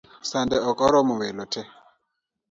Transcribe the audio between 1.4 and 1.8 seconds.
tee